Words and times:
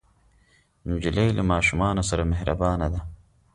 نجلۍ 0.89 1.27
له 1.37 1.43
ماشومانو 1.51 2.03
سره 2.09 2.23
مهربانه 2.31 2.87
ده. 2.93 3.01